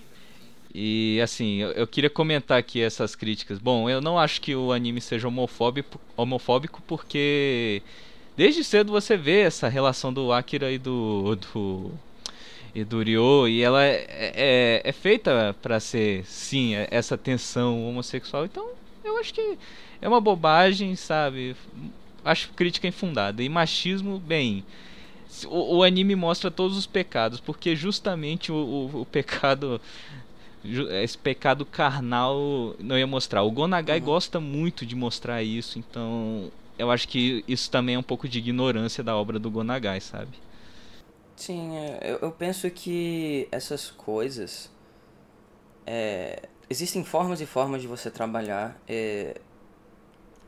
[0.74, 3.58] E assim, eu, eu, queria comentar aqui essas críticas.
[3.58, 7.82] Bom, eu não acho que o anime seja homofóbico, homofóbico porque
[8.38, 11.92] desde cedo você vê essa relação do Akira e do, do
[12.76, 18.46] e do Ryo e ela é, é, é feita para ser sim essa tensão homossexual.
[18.46, 18.70] Então
[19.04, 19.58] eu acho que
[20.02, 21.56] é uma bobagem, sabe?
[22.24, 23.42] Acho crítica infundada.
[23.42, 24.64] E machismo, bem,
[25.46, 29.80] o, o, anime mostra todos os pecados, porque justamente o, o, o pecado
[30.64, 33.44] esse pecado carnal não ia mostrar.
[33.44, 34.06] O Gonagai uhum.
[34.06, 38.40] gosta muito de mostrar isso, então eu acho que isso também é um pouco de
[38.40, 40.38] ignorância da obra do Gonagai, sabe?
[41.36, 44.70] Sim, é, eu, eu penso que essas coisas.
[45.86, 49.40] É, existem formas e formas de você trabalhar é,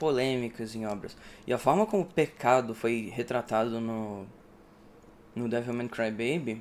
[0.02, 1.16] polêmicas em obras.
[1.46, 4.26] E a forma como o pecado foi retratado no,
[5.36, 6.60] no Devilman Crybaby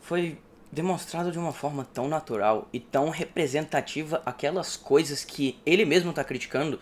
[0.00, 0.38] foi
[0.72, 6.24] demonstrado de uma forma tão natural e tão representativa aquelas coisas que ele mesmo está
[6.24, 6.80] criticando,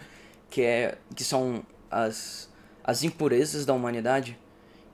[0.48, 2.48] que é que são as
[2.84, 4.38] as impurezas da humanidade,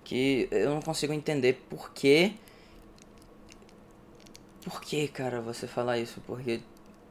[0.02, 2.34] que eu não consigo entender por que
[4.64, 6.22] por que, cara, você falar isso?
[6.26, 6.60] Porque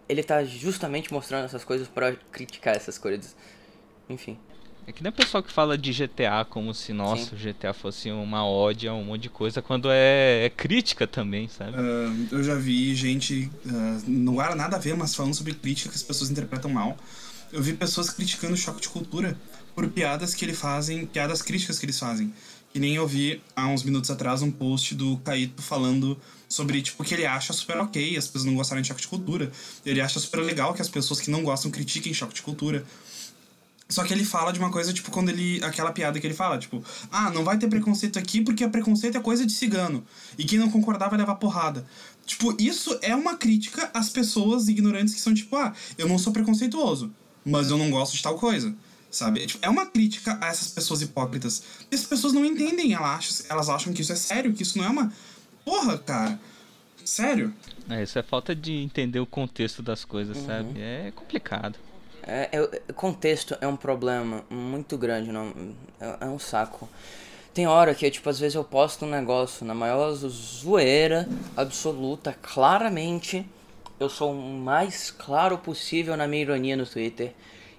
[0.09, 3.35] ele tá justamente mostrando essas coisas para criticar essas coisas.
[4.09, 4.37] Enfim.
[4.87, 8.11] É que nem o pessoal que fala de GTA como se, nossa, o GTA fosse
[8.11, 11.71] uma ódio a um monte de coisa, quando é, é crítica também, sabe?
[11.71, 15.89] Uh, eu já vi gente, uh, não era nada a ver, mas falando sobre crítica
[15.89, 16.95] que as pessoas interpretam mal.
[17.51, 19.35] Eu vi pessoas criticando o choque de cultura
[19.73, 22.31] por piadas que ele fazem, piadas críticas que eles fazem.
[22.71, 27.03] Que nem eu vi há uns minutos atrás um post do Caíto falando sobre, tipo,
[27.03, 29.51] que ele acha super ok as pessoas não gostarem de choque de cultura.
[29.85, 32.85] Ele acha super legal que as pessoas que não gostam critiquem choque de cultura.
[33.87, 35.63] Só que ele fala de uma coisa, tipo, quando ele.
[35.63, 39.21] aquela piada que ele fala, tipo, ah, não vai ter preconceito aqui porque preconceito é
[39.21, 40.03] coisa de cigano.
[40.37, 41.85] E quem não concordar vai levar porrada.
[42.25, 46.33] Tipo, isso é uma crítica às pessoas ignorantes que são, tipo, ah, eu não sou
[46.33, 47.13] preconceituoso,
[47.45, 48.73] mas eu não gosto de tal coisa.
[49.11, 49.43] Sabe?
[49.43, 51.63] É, tipo, é uma crítica a essas pessoas hipócritas.
[51.91, 54.77] E as pessoas não entendem, elas acham, elas acham que isso é sério, que isso
[54.79, 55.13] não é uma.
[55.63, 56.39] Porra, cara.
[57.05, 57.53] Sério?
[57.87, 60.45] É, isso é falta de entender o contexto das coisas, uhum.
[60.47, 60.81] sabe?
[60.81, 61.77] É complicado.
[62.27, 65.53] É, é, contexto é um problema muito grande, não,
[66.01, 66.89] é, é, um saco.
[67.53, 73.45] Tem hora que, tipo, às vezes eu posto um negócio na maior zoeira absoluta, claramente
[73.99, 77.33] eu sou o mais claro possível na minha ironia no Twitter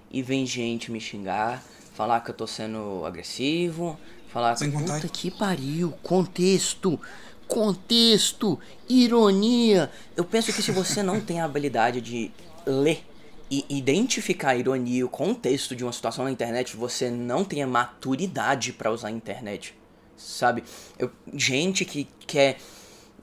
[0.09, 1.61] e vem gente me xingar,
[1.93, 6.99] falar que eu tô sendo agressivo, falar que puta que pariu, contexto,
[7.47, 8.57] contexto,
[8.87, 9.91] ironia.
[10.15, 12.31] Eu penso que se você não tem a habilidade de
[12.65, 13.03] ler
[13.49, 17.67] identificar a ironia e o contexto de uma situação na internet, você não tem a
[17.67, 19.73] maturidade para usar a internet,
[20.15, 20.63] sabe?
[20.99, 22.57] Eu, gente que quer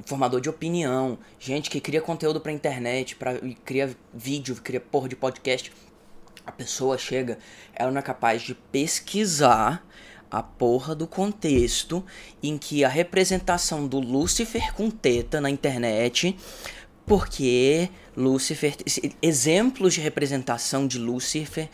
[0.07, 3.35] formador de opinião, gente que cria conteúdo pra internet, pra,
[3.65, 5.71] cria vídeo, cria porra de podcast.
[6.47, 7.39] A pessoa chega,
[7.75, 9.87] ela não é capaz de pesquisar
[10.31, 12.05] a porra do contexto
[12.43, 16.37] em que a representação do Lúcifer com teta na internet
[17.07, 18.77] porque Lúcifer,
[19.21, 21.69] exemplos de representação de Lúcifer,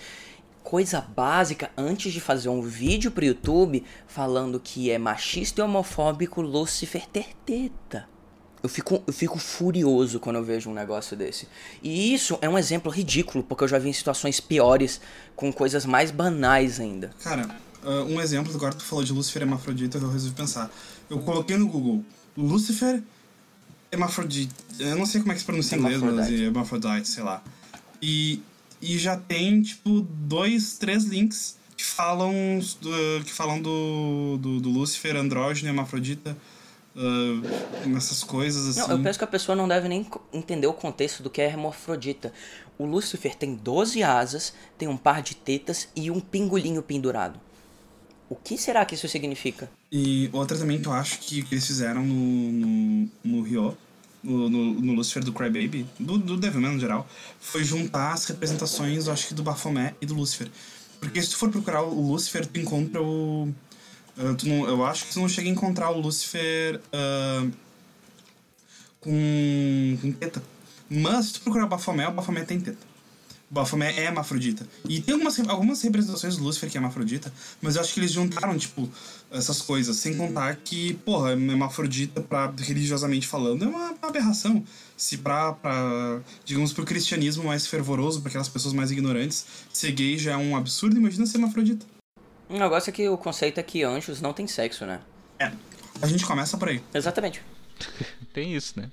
[0.62, 6.40] coisa básica antes de fazer um vídeo pro YouTube falando que é machista e homofóbico
[6.40, 8.08] Lúcifer ter teta.
[8.62, 11.48] Eu fico, eu fico furioso quando eu vejo um negócio desse.
[11.82, 15.00] E isso é um exemplo ridículo, porque eu já vi em situações piores,
[15.34, 17.10] com coisas mais banais ainda.
[17.22, 17.48] Cara,
[17.82, 20.70] uh, um exemplo, agora tu falou de Lúcifer hermafrodita, eu resolvi pensar.
[21.08, 22.04] Eu coloquei no Google,
[22.36, 23.02] Lúcifer
[23.92, 24.54] Hermafrodite.
[24.78, 27.42] Eu não sei como é que se pronuncia em inglês, mas é Hermafrodite, sei lá.
[28.00, 28.42] E,
[28.80, 32.32] e já tem, tipo, dois, três links que falam
[32.80, 36.36] do, que falam do, do, do Lúcifer, andrógeno, hermafrodita.
[36.92, 38.80] Uh, nessas coisas assim.
[38.80, 41.44] Não, eu penso que a pessoa não deve nem entender o contexto do que é
[41.44, 42.32] hermafrodita.
[42.76, 47.40] O Lúcifer tem 12 asas, tem um par de tetas e um pingolinho pendurado.
[48.30, 49.68] O que será que isso significa?
[49.90, 53.76] E outra também que eu acho que, eles fizeram no, no, no Rio,
[54.22, 57.08] no, no, no Lucifer do Crybaby, do, do Devilman no geral,
[57.40, 60.48] foi juntar as representações, eu acho que do Baphomet e do Lucifer.
[61.00, 63.52] Porque se tu for procurar o Lucifer, tu encontra o.
[64.16, 67.50] Uh, tu não, eu acho que tu não chega a encontrar o Lucifer uh,
[69.00, 70.40] com, com teta.
[70.88, 72.89] Mas se tu procurar o Baphomet, o Baphomet tem teta.
[73.50, 74.64] Baphomet é hermafrodita.
[74.88, 78.12] E tem algumas, algumas representações do Lúcifer que é hermafrodita, mas eu acho que eles
[78.12, 78.88] juntaram, tipo,
[79.30, 79.96] essas coisas.
[79.96, 84.64] Sem contar que, porra, hermafrodita, pra, religiosamente falando, é uma, uma aberração.
[84.96, 90.16] Se pra, pra, digamos, pro cristianismo mais fervoroso, pra aquelas pessoas mais ignorantes, ser gay
[90.16, 91.84] já é um absurdo, imagina ser hermafrodita.
[92.48, 95.00] O negócio é que o conceito é que anjos não têm sexo, né?
[95.38, 95.52] É.
[96.02, 96.82] A gente começa por aí.
[96.94, 97.42] Exatamente.
[98.32, 98.90] tem isso, né?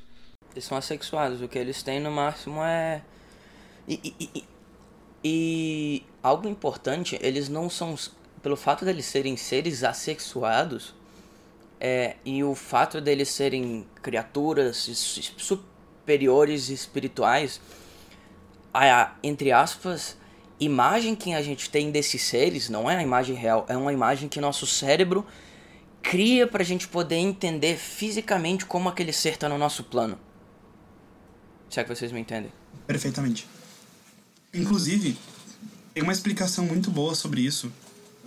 [0.54, 1.42] Eles são assexuados.
[1.42, 3.02] O que eles têm no máximo é.
[3.88, 4.44] E, e, e,
[5.24, 7.96] e algo importante, eles não são.
[8.42, 10.94] Pelo fato deles serem seres assexuados,
[11.80, 14.78] é, e o fato deles serem criaturas
[15.38, 17.62] superiores espirituais,
[18.74, 20.18] a, entre aspas,
[20.60, 24.28] imagem que a gente tem desses seres não é a imagem real, é uma imagem
[24.28, 25.26] que nosso cérebro
[26.02, 30.18] cria para a gente poder entender fisicamente como aquele ser está no nosso plano.
[31.70, 32.52] Se é que vocês me entendem.
[32.86, 33.48] Perfeitamente.
[34.54, 35.18] Inclusive,
[35.94, 37.72] tem uma explicação muito boa sobre isso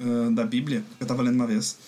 [0.01, 1.79] uh, da Bíblia, que eu tava lendo uma vez.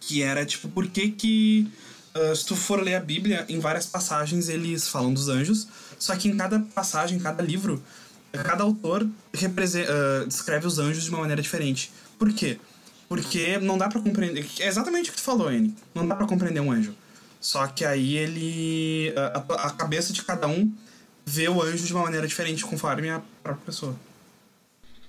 [0.00, 1.68] Que era, tipo, por que que...
[2.14, 6.16] Uh, se tu for ler a Bíblia, em várias passagens eles falam dos anjos, só
[6.16, 7.82] que em cada passagem, em cada livro,
[8.32, 11.92] cada autor uh, descreve os anjos de uma maneira diferente.
[12.18, 12.58] Por quê?
[13.08, 14.46] Porque não dá para compreender.
[14.58, 15.74] É exatamente o que tu falou, Anne.
[15.94, 16.94] Não dá para compreender um anjo.
[17.40, 19.14] Só que aí ele.
[19.16, 20.72] A, a, cabeça de cada um
[21.26, 23.96] vê o anjo de uma maneira diferente conforme a própria pessoa.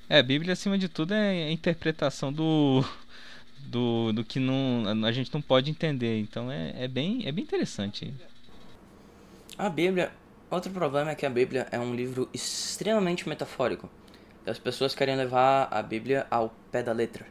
[0.09, 2.83] É, a Bíblia, acima de tudo, é a interpretação do.
[3.59, 6.17] Do, do que não, a gente não pode entender.
[6.21, 8.13] Então é, é, bem, é bem interessante.
[9.57, 10.11] A Bíblia.
[10.49, 13.89] Outro problema é que a Bíblia é um livro extremamente metafórico.
[14.45, 17.27] E as pessoas querem levar a Bíblia ao pé da letra.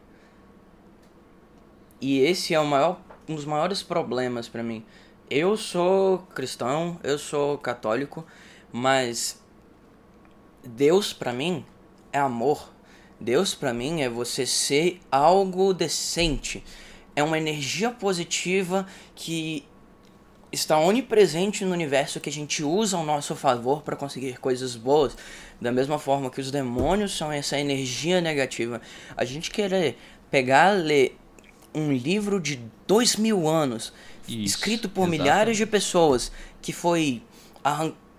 [1.99, 4.85] E esse é o maior, um dos maiores problemas para mim.
[5.31, 8.27] Eu sou cristão, eu sou católico,
[8.72, 9.40] mas
[10.64, 11.64] Deus para mim
[12.12, 12.72] é amor.
[13.18, 16.62] Deus para mim é você ser algo decente.
[17.14, 19.64] É uma energia positiva que
[20.52, 25.16] está onipresente no universo que a gente usa ao nosso favor para conseguir coisas boas.
[25.61, 28.81] Da mesma forma que os demônios são essa energia negativa.
[29.16, 29.96] A gente querer
[30.31, 31.16] pegar, ler
[31.74, 33.92] um livro de dois mil anos,
[34.26, 37.22] Isso, escrito por milhares de pessoas, que foi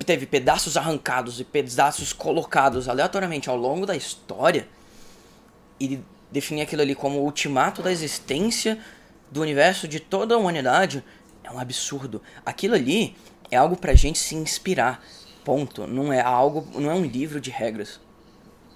[0.07, 4.65] teve pedaços arrancados e pedaços colocados aleatoriamente ao longo da história,
[5.79, 5.99] e
[6.31, 8.79] definir aquilo ali como o ultimato da existência
[9.29, 11.03] do universo de toda a humanidade,
[11.43, 12.21] é um absurdo.
[12.45, 13.17] Aquilo ali
[13.51, 15.03] é algo pra gente se inspirar.
[15.43, 15.85] Ponto.
[15.85, 17.99] Não é algo, não é um livro de regras.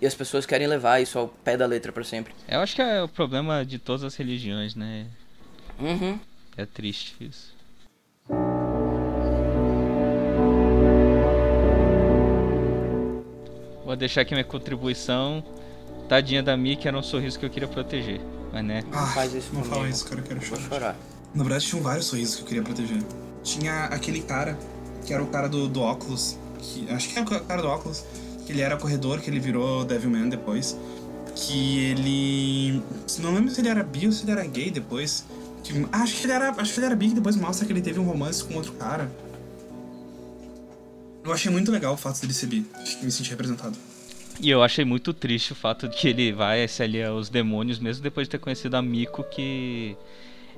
[0.02, 2.34] E as pessoas querem levar isso ao pé da letra para sempre.
[2.48, 5.08] Eu acho que é o problema de todas as religiões, né?
[5.80, 6.20] Uhum.
[6.58, 7.54] É triste isso.
[13.92, 15.44] Vou deixar aqui minha contribuição.
[16.08, 18.22] Tadinha da Mickey era um sorriso que eu queria proteger.
[18.54, 18.84] Mas né?
[18.90, 20.62] Ah, não faz isso Não fala isso, cara, eu quero chorar.
[20.62, 20.96] Vou chorar.
[21.36, 23.04] Na verdade, tinha vários sorrisos que eu queria proteger.
[23.44, 24.58] Tinha aquele cara,
[25.06, 26.38] que era o cara do, do óculos.
[26.60, 28.06] Que, acho que é o cara do óculos
[28.46, 30.80] que ele era corredor, que ele virou Devilman depois.
[31.36, 32.82] Que ele.
[33.20, 35.26] Não lembro se ele era bi ou se ele era gay depois.
[35.66, 37.82] Que, acho, que ele era, acho que ele era bi, que depois mostra que ele
[37.82, 39.12] teve um romance com outro cara.
[41.24, 42.66] Eu achei muito legal o fato dele ser bi.
[42.76, 43.78] Acho que me senti representado.
[44.40, 47.78] E eu achei muito triste o fato de que ele vai se aliar aos demônios,
[47.78, 49.96] mesmo depois de ter conhecido a Miko, que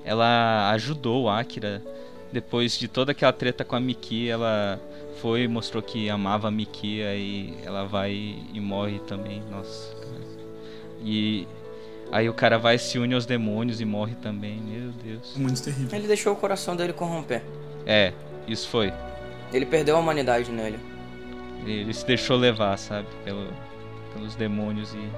[0.06, 1.84] ela ajudou o Akira.
[2.32, 4.82] Depois de toda aquela treta com a Miki, ela
[5.22, 8.14] foi, mostrou que amava a Miki, aí ela vai
[8.54, 9.44] e morre também.
[9.52, 10.24] Nossa, cara.
[11.04, 11.46] E
[12.12, 14.62] aí o cara vai se une aos demônios e morre também.
[14.62, 15.36] Meu Deus.
[15.36, 15.98] Muito terrível.
[15.98, 17.44] Ele deixou o coração dele corromper.
[17.86, 18.14] É,
[18.48, 18.94] isso foi.
[19.54, 20.80] Ele perdeu a humanidade nele.
[21.66, 23.48] Ele se deixou levar, sabe, pelo,
[24.14, 25.10] pelos demônios e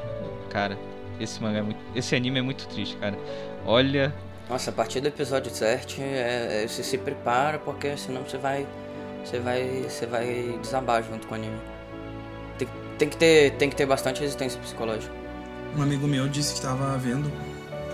[0.49, 0.77] cara,
[1.19, 3.17] esse mangá é muito, esse anime é muito triste, cara.
[3.65, 4.13] Olha,
[4.49, 8.67] nossa, a partir do episódio 7, é, é, você se prepara porque senão você vai
[9.25, 11.57] você vai, você vai desabar junto com o anime.
[12.59, 12.67] Tem,
[12.99, 15.11] tem, que ter, tem que ter bastante resistência psicológica.
[15.75, 17.31] Um amigo meu disse que estava vendo,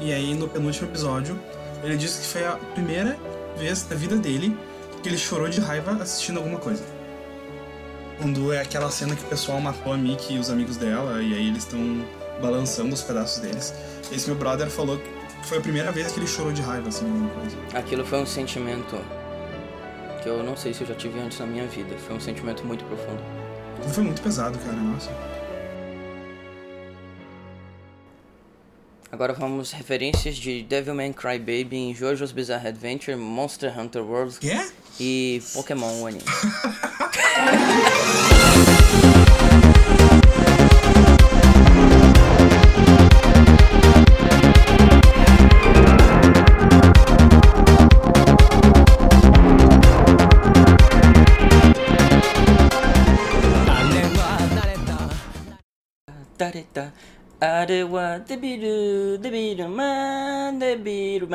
[0.01, 1.39] e aí no penúltimo episódio,
[1.83, 3.17] ele disse que foi a primeira
[3.57, 4.55] vez da vida dele
[5.01, 6.83] que ele chorou de raiva assistindo alguma coisa.
[8.19, 11.33] Quando é aquela cena que o pessoal matou a Mickey e os amigos dela, e
[11.33, 12.05] aí eles estão
[12.41, 13.73] balançando os pedaços deles.
[14.11, 17.05] Esse meu brother falou que foi a primeira vez que ele chorou de raiva, assim,
[17.05, 17.57] alguma coisa.
[17.73, 18.99] Aquilo foi um sentimento
[20.21, 21.97] que eu não sei se eu já tive antes na minha vida.
[21.97, 23.21] Foi um sentimento muito profundo.
[23.91, 25.09] Foi muito pesado, cara, nossa.
[29.11, 34.71] Agora vamos referências de Devilman Crybaby em JoJo's Bizarre Adventure, Monster Hunter World yeah?
[35.01, 36.23] e Pokémon, o anime.
[57.41, 59.67] Arewa debiru debiru
[60.59, 61.27] debiru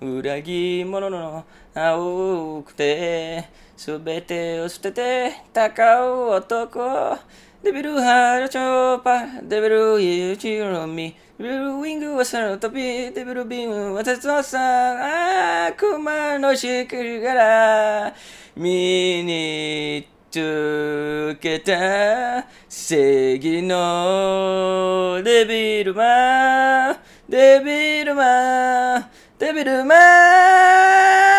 [0.00, 1.44] 裏切り者の
[1.74, 3.44] 青くて
[3.76, 7.18] 全てを捨てて戦う男。
[7.62, 11.14] デビルハルチョーパデビルユーチロミ。
[11.36, 13.12] デビルウィングは空の飛び。
[13.12, 18.14] デビルビームは鉄のさ悪魔のしくりから。
[18.56, 22.46] 見につけた。
[22.66, 26.96] 正義のデビルマン。
[27.28, 29.09] デビルマン。
[29.40, 29.94] デビルマ